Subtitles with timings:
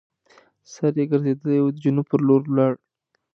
[0.71, 2.73] سر یې ګرځېدلی وو د جنوب پر لور لاړ.